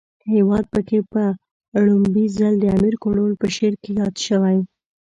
هیواد 0.33 0.65
پکی 0.73 0.99
په 1.11 1.23
ړومبی 1.83 2.25
ځل 2.37 2.53
د 2.59 2.65
امیر 2.77 2.95
کروړ 3.03 3.29
په 3.41 3.47
شعر 3.55 3.73
کې 3.83 3.91
ياد 3.99 4.15
شوی 4.25 4.57